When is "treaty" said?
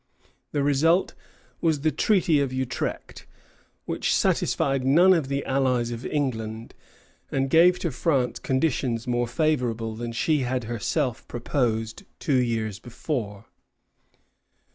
1.91-2.39